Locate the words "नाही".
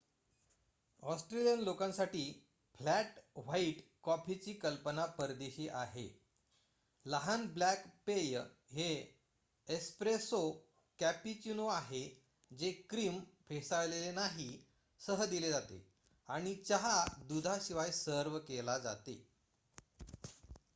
14.11-14.49